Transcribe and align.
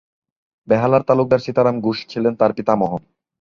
বেহালার 0.67 1.03
তালুকদার 1.07 1.43
সীতারাম 1.45 1.75
ঘোষ 1.81 1.97
ছিলেন 2.11 2.33
তার 2.35 2.51
পিতামহ। 2.57 2.91